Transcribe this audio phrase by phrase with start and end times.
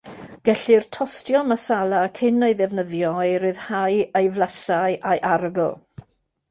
[0.47, 5.75] Gellir tostio Masala cyn ei ddefnyddio i ryddhau ei flasau a'i arogl.